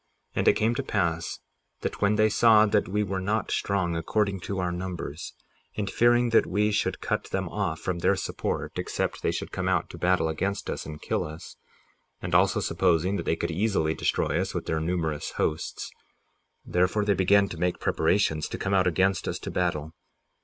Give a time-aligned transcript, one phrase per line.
[0.29, 1.39] 58:15 And it came to pass
[1.81, 5.35] that when they saw that we were not strong, according to our numbers,
[5.77, 9.69] and fearing that we should cut them off from their support except they should come
[9.69, 11.55] out to battle against us and kill us,
[12.19, 15.91] and also supposing that they could easily destroy us with their numerous hosts,
[16.65, 19.93] therefore they began to make preparations to come out against us to battle.